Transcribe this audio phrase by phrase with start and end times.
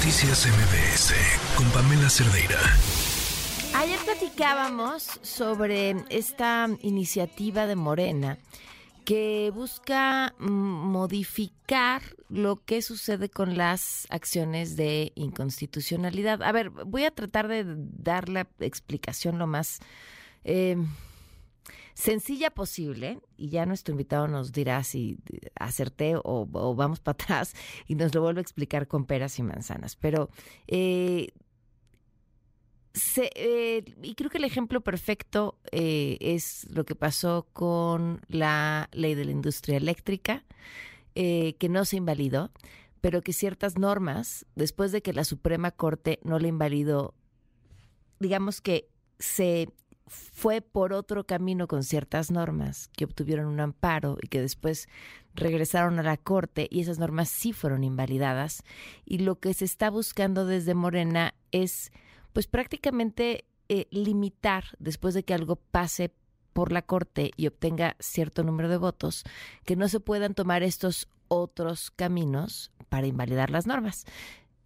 [0.00, 1.12] Noticias MBS
[1.58, 2.58] con Pamela Cerdeira.
[3.74, 8.38] Ayer platicábamos sobre esta iniciativa de Morena
[9.04, 12.00] que busca mm, modificar
[12.30, 16.42] lo que sucede con las acciones de inconstitucionalidad.
[16.44, 19.80] A ver, voy a tratar de dar la explicación lo más
[20.44, 20.78] eh,
[21.94, 25.18] sencilla posible y ya nuestro invitado nos dirá si
[25.54, 27.54] acerté o, vamos para atrás
[27.86, 29.96] y nos lo vuelve a explicar con peras y manzanas.
[29.96, 30.30] Pero
[30.66, 31.28] eh,
[33.34, 39.14] eh, y creo que el ejemplo perfecto eh, es lo que pasó con la ley
[39.14, 40.44] de la industria eléctrica,
[41.14, 42.50] que no se invalidó,
[43.02, 47.14] pero que ciertas normas, después de que la Suprema Corte no la invalidó,
[48.20, 49.68] digamos que se
[50.10, 54.88] fue por otro camino con ciertas normas que obtuvieron un amparo y que después
[55.34, 58.64] regresaron a la corte y esas normas sí fueron invalidadas
[59.04, 61.92] y lo que se está buscando desde Morena es
[62.32, 66.12] pues prácticamente eh, limitar después de que algo pase
[66.52, 69.22] por la corte y obtenga cierto número de votos
[69.64, 74.06] que no se puedan tomar estos otros caminos para invalidar las normas.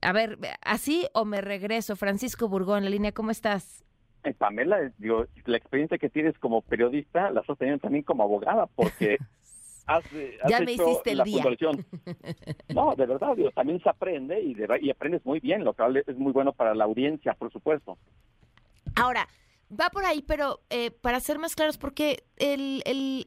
[0.00, 1.96] A ver, así o me regreso.
[1.96, 3.82] Francisco Burgón, la línea, ¿cómo estás?
[4.24, 8.66] Eh, Pamela, digo, la experiencia que tienes como periodista la estás teniendo también como abogada,
[8.66, 9.18] porque
[9.86, 11.44] has, eh, ya me hiciste el día.
[12.74, 16.16] No, de verdad, digo, también se aprende y, y aprendes muy bien, lo cual es
[16.16, 17.98] muy bueno para la audiencia, por supuesto.
[18.94, 19.26] Ahora,
[19.78, 23.26] va por ahí, pero eh, para ser más claros, porque el, el,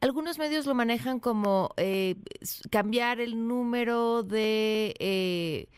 [0.00, 2.16] algunos medios lo manejan como eh,
[2.70, 4.94] cambiar el número de...
[4.98, 5.68] Eh,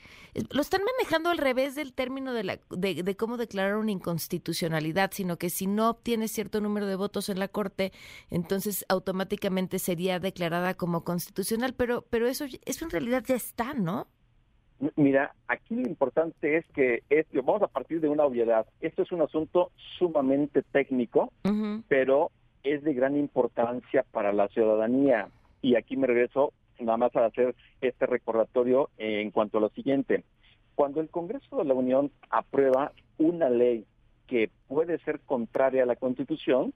[0.50, 5.36] lo están manejando al revés del término de, la, de, cómo declarar una inconstitucionalidad, sino
[5.36, 7.92] que si no obtiene cierto número de votos en la Corte,
[8.30, 14.06] entonces automáticamente sería declarada como constitucional, pero, pero eso, eso en realidad ya está, ¿no?
[14.96, 17.02] Mira, aquí lo importante es que
[17.42, 18.66] vamos a partir de una obviedad.
[18.80, 21.32] Esto es un asunto sumamente técnico,
[21.88, 22.30] pero
[22.62, 25.28] es de gran importancia para la ciudadanía.
[25.62, 30.24] Y aquí me regreso nada más a hacer este recordatorio en cuanto a lo siguiente.
[30.76, 33.86] Cuando el Congreso de la Unión aprueba una ley
[34.26, 36.74] que puede ser contraria a la Constitución,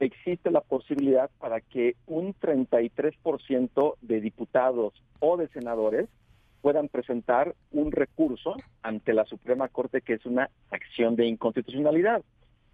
[0.00, 6.08] existe la posibilidad para que un 33% de diputados o de senadores
[6.62, 12.22] puedan presentar un recurso ante la Suprema Corte que es una acción de inconstitucionalidad.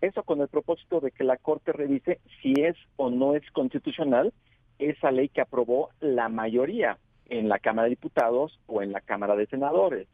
[0.00, 4.32] Eso con el propósito de que la Corte revise si es o no es constitucional
[4.78, 9.36] esa ley que aprobó la mayoría en la Cámara de Diputados o en la Cámara
[9.36, 10.08] de Senadores.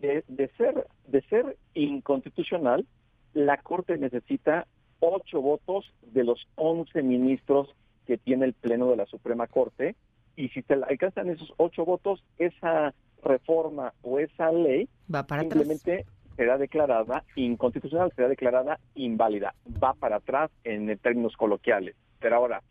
[0.00, 2.86] De, ser, de ser inconstitucional,
[3.32, 4.66] la Corte necesita
[5.00, 7.74] ocho votos de los once ministros
[8.06, 9.96] que tiene el Pleno de la Suprema Corte
[10.36, 16.04] y si se alcanzan esos ocho votos, esa reforma o esa ley Va para simplemente
[16.36, 21.94] será declarada inconstitucional, será declarada inválida, va para atrás en términos coloquiales.
[22.18, 22.62] Pero ahora,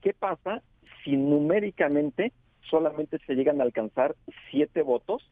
[0.00, 0.62] ¿qué pasa
[1.04, 2.32] si numéricamente
[2.70, 4.14] solamente se llegan a alcanzar
[4.50, 5.28] siete votos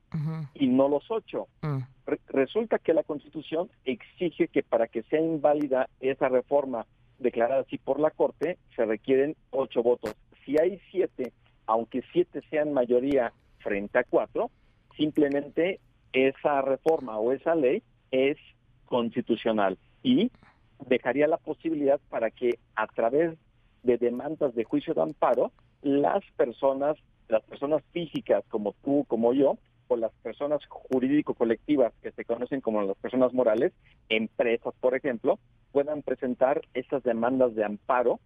[0.54, 1.48] y no los ocho.
[1.62, 1.78] Mm.
[2.28, 6.86] resulta que la Constitución exige que para que sea inválida esa reforma
[7.18, 10.14] declarada así por la Corte, se requieren ocho votos.
[10.44, 11.32] Si hay siete,
[11.66, 14.50] aunque siete sean mayoría frente a cuatro,
[14.96, 15.80] simplemente
[16.12, 18.36] esa reforma o esa ley es
[18.86, 20.32] constitucional y
[20.86, 23.38] dejaría la posibilidad para que a través
[23.82, 25.52] de demandas de juicio de amparo,
[25.82, 26.96] las personas,
[27.30, 29.58] las personas físicas como tú, como yo,
[29.88, 33.72] o las personas jurídico-colectivas que se conocen como las personas morales,
[34.08, 35.38] empresas, por ejemplo,
[35.72, 38.20] puedan presentar esas demandas de amparo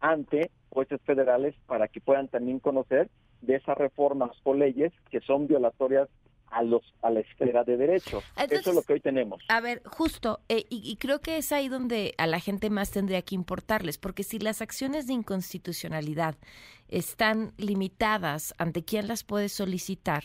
[0.00, 3.10] ante jueces federales para que puedan también conocer
[3.42, 6.08] de esas reformas o leyes que son violatorias
[6.52, 8.22] a los a la esfera de derechos.
[8.36, 9.42] Eso es lo que hoy tenemos.
[9.48, 13.22] A ver, justo, eh, y, creo que es ahí donde a la gente más tendría
[13.22, 16.36] que importarles, porque si las acciones de inconstitucionalidad
[16.88, 20.24] están limitadas ante quién las puede solicitar,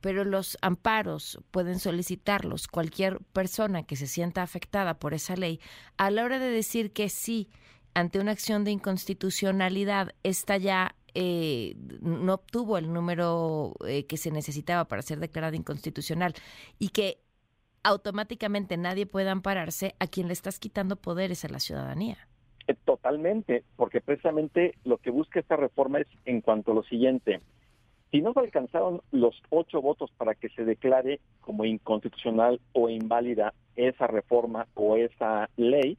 [0.00, 5.60] pero los amparos pueden solicitarlos cualquier persona que se sienta afectada por esa ley,
[5.96, 7.50] a la hora de decir que sí
[7.94, 14.30] ante una acción de inconstitucionalidad está ya eh, no obtuvo el número eh, que se
[14.30, 16.34] necesitaba para ser declarada inconstitucional
[16.78, 17.22] y que
[17.82, 22.18] automáticamente nadie puede ampararse, a quien le estás quitando poderes a la ciudadanía.
[22.68, 27.40] Eh, totalmente, porque precisamente lo que busca esta reforma es en cuanto a lo siguiente.
[28.10, 33.54] Si no se alcanzaron los ocho votos para que se declare como inconstitucional o inválida
[33.74, 35.96] esa reforma o esa ley,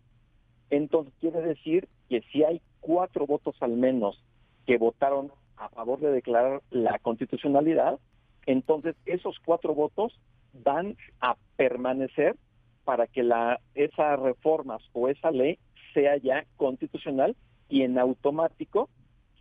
[0.69, 4.21] entonces quiere decir que si hay cuatro votos al menos
[4.67, 7.99] que votaron a favor de declarar la constitucionalidad,
[8.45, 10.19] entonces esos cuatro votos
[10.53, 12.35] van a permanecer
[12.83, 15.57] para que la, esas reformas o esa ley
[15.93, 17.35] sea ya constitucional
[17.69, 18.89] y en automático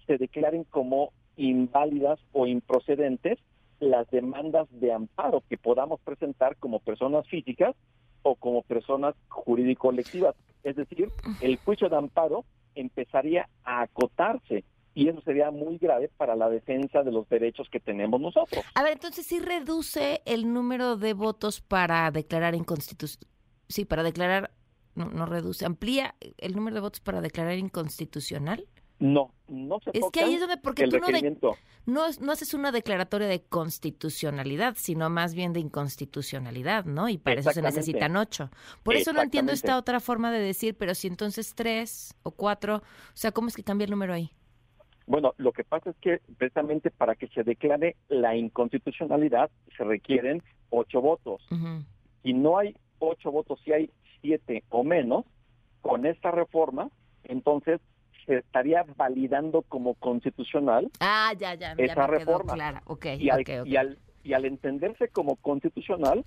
[0.07, 3.39] se declaren como inválidas o improcedentes
[3.81, 7.75] las demandas de amparo que podamos presentar como personas físicas
[8.23, 10.35] o como personas jurídico-colectivas.
[10.63, 12.45] Es decir, el juicio de amparo
[12.75, 14.65] empezaría a acotarse
[14.97, 18.65] y eso sería muy grave para la defensa de los derechos que tenemos nosotros.
[18.75, 23.29] A ver, entonces sí reduce el número de votos para declarar inconstitucional.
[23.69, 24.53] Sí, para declarar,
[24.95, 28.67] no, no reduce, amplía el número de votos para declarar inconstitucional.
[28.99, 31.37] No, no se Es que ahí es donde, porque tú no, de-
[31.85, 37.11] no, no haces una declaratoria de constitucionalidad, sino más bien de inconstitucionalidad, ¿no?
[37.11, 38.49] Y para eso se necesitan ocho.
[38.83, 42.77] Por eso no entiendo esta otra forma de decir, pero si entonces tres o cuatro,
[42.77, 42.83] o
[43.13, 44.33] sea, ¿cómo es que cambia el número ahí?
[45.07, 50.43] Bueno, lo que pasa es que precisamente para que se declare la inconstitucionalidad se requieren
[50.71, 51.47] ocho votos.
[51.51, 51.85] Ujú.
[52.25, 55.25] y no hay ocho votos, si hay siete o menos,
[55.81, 56.91] con esta reforma,
[57.23, 57.81] entonces
[58.27, 62.55] se estaría validando como constitucional Ah, ya, ya, ya Esa me quedó reforma.
[62.55, 62.83] clara.
[62.87, 63.67] Ok, y al, ok, ok.
[63.69, 66.25] y al y al entenderse como constitucional,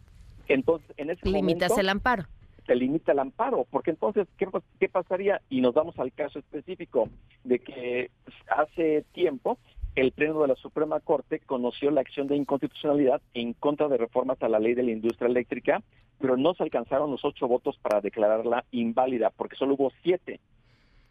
[0.47, 2.23] entonces en ese Limitas momento el amparo.
[2.69, 4.47] Se limita el amparo, porque entonces ¿qué,
[4.79, 5.41] qué pasaría?
[5.49, 7.09] Y nos vamos al caso específico
[7.43, 8.11] de que
[8.47, 9.57] hace tiempo
[9.95, 14.39] el Pleno de la Suprema Corte conoció la acción de inconstitucionalidad en contra de reformas
[14.43, 15.81] a la ley de la industria eléctrica,
[16.19, 20.39] pero no se alcanzaron los ocho votos para declararla inválida, porque solo hubo siete.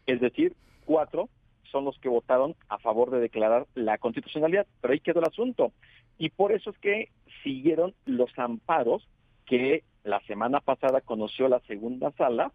[0.05, 1.27] Es decir, cuatro
[1.73, 5.73] son los que votaron a favor de declarar la constitucionalidad, pero ahí quedó el asunto.
[6.17, 7.09] Y por eso es que
[7.43, 9.05] siguieron los amparos
[9.45, 12.51] que la semana pasada conoció la segunda sala,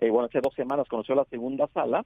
[0.00, 2.04] eh, bueno, hace dos semanas conoció la segunda sala,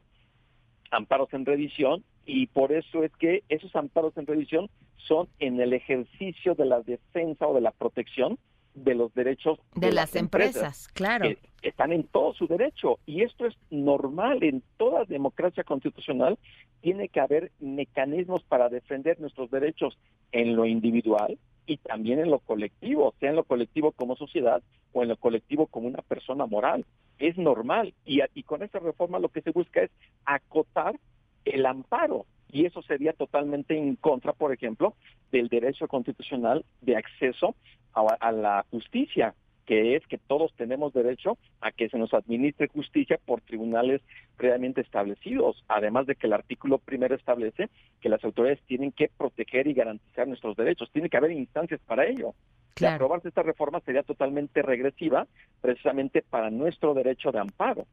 [0.91, 5.73] amparos en revisión, y por eso es que esos amparos en revisión son en el
[5.73, 8.39] ejercicio de la defensa o de la protección
[8.75, 11.29] de los derechos De, las empresas, claro.
[11.61, 16.39] están en todo su derecho y esto es normal en toda democracia constitucional
[16.81, 19.99] tiene que haber mecanismos para defender nuestros derechos
[20.31, 24.63] en lo individual y también en lo colectivo, sea en lo colectivo como sociedad
[24.93, 26.85] o en lo colectivo como una persona moral.
[27.19, 27.95] Es normal.
[28.05, 29.91] Y, y con esta reforma lo que se busca es
[30.25, 30.99] acotar
[31.45, 32.27] el amparo.
[32.51, 34.95] Y eso sería totalmente en contra, por ejemplo,
[35.31, 37.55] del derecho constitucional de acceso
[37.95, 39.35] a la justicia,
[39.73, 44.03] que es que todos tenemos derecho a que se nos administre justicia por tribunales
[44.37, 47.71] previamente establecidos, además de que el artículo primero establece
[48.03, 52.07] que las autoridades tienen que proteger y garantizar nuestros derechos, tiene que haber instancias para
[52.07, 52.35] ello.
[52.75, 52.97] Claro.
[52.97, 55.27] aprobarse esta reforma sería totalmente regresiva
[55.63, 57.87] precisamente para nuestro derecho de amparo.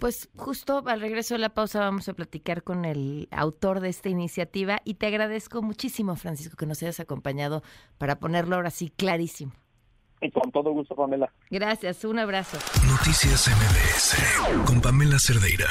[0.00, 4.10] Pues justo al regreso de la pausa vamos a platicar con el autor de esta
[4.10, 7.62] iniciativa y te agradezco muchísimo, Francisco, que nos hayas acompañado
[7.96, 9.52] para ponerlo ahora sí clarísimo.
[10.20, 11.32] Y con todo gusto, Pamela.
[11.50, 12.58] Gracias, un abrazo.
[12.86, 15.66] Noticias MBS con Pamela Cerdeira.